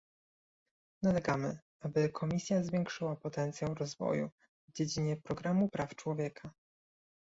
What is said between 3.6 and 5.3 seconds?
rozwoju w dziedzinie